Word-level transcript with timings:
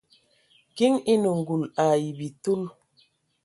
Kiŋ 0.75 0.93
enə 1.11 1.29
ngul 1.39 1.63
ai 1.89 2.05
bitil. 2.17 2.61